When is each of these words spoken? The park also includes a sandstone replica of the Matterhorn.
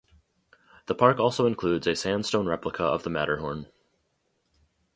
The 0.87 0.95
park 0.95 1.19
also 1.19 1.45
includes 1.45 1.85
a 1.85 1.95
sandstone 1.95 2.47
replica 2.47 2.81
of 2.81 3.03
the 3.03 3.11
Matterhorn. 3.11 3.67